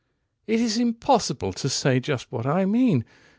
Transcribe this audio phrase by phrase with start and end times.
[0.49, 3.05] 104It is impossible to say just what I mean!